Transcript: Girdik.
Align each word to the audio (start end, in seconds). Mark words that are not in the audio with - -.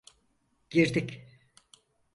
Girdik. 0.69 1.21